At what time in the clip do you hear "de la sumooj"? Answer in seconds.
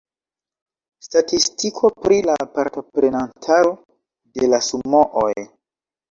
4.39-5.29